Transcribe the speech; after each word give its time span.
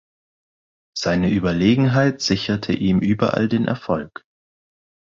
Seine 0.97 1.29
Überlegenheit 1.29 2.21
sicherte 2.21 2.73
ihm 2.73 3.01
überall 3.01 3.47
den 3.47 3.65
Erfolg. 3.65 4.23